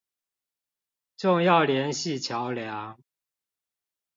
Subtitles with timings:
[1.15, 2.99] 重要聯繫橋梁